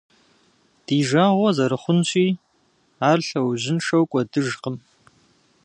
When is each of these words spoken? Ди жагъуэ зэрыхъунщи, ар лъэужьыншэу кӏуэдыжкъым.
Ди 0.85 0.97
жагъуэ 1.09 1.49
зэрыхъунщи, 1.55 2.27
ар 3.09 3.19
лъэужьыншэу 3.27 4.09
кӏуэдыжкъым. 4.11 4.75